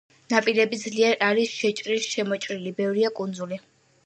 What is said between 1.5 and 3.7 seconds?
შეჭრილ-შემოჭრილი, ბევრია კუნძული.